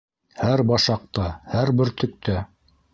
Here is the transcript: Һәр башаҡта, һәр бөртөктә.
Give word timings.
Һәр 0.39 0.63
башаҡта, 0.71 1.27
һәр 1.55 1.75
бөртөктә. 1.83 2.45